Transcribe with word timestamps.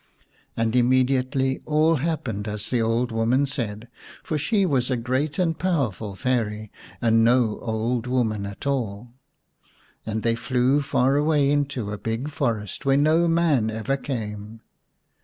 And 0.57 0.75
immediately 0.75 1.61
all 1.63 1.97
happened 1.97 2.47
as 2.47 2.71
the 2.71 2.81
old 2.81 3.11
woman 3.11 3.45
said, 3.45 3.87
for 4.23 4.35
she 4.35 4.65
was 4.65 4.89
a 4.89 4.97
great 4.97 5.37
and 5.37 5.55
powerful 5.55 6.15
Fairy 6.15 6.71
and 7.03 7.23
no 7.23 7.59
old 7.61 8.07
woman 8.07 8.47
at 8.47 8.65
all. 8.65 9.13
And 10.03 10.23
they 10.23 10.33
flew 10.33 10.81
far 10.81 11.17
away 11.17 11.51
into 11.51 11.91
a 11.91 11.99
big 11.99 12.31
forest 12.31 12.83
where 12.83 12.97
no 12.97 13.27
man 13.27 13.69
ever 13.69 13.95
came. 13.95 14.61